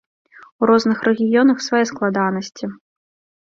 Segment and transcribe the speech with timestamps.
[0.61, 2.65] У розных рэгіёнах свае складанасці.